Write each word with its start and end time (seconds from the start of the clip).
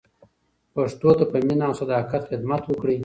پښتو 0.73 1.09
ته 1.17 1.25
په 1.31 1.37
مینه 1.47 1.65
او 1.69 1.73
صداقت 1.81 2.21
خدمت 2.29 2.63
وکړئ. 2.67 2.97